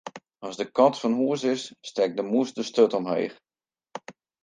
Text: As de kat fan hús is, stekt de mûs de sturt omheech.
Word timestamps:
As 0.47 0.55
de 0.61 0.65
kat 0.79 1.01
fan 1.01 1.17
hús 1.19 1.45
is, 1.53 1.67
stekt 1.89 2.17
de 2.17 2.25
mûs 2.31 2.49
de 2.55 2.63
sturt 2.69 2.97
omheech. 2.99 3.37